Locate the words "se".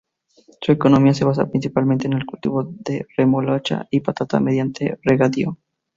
1.13-1.25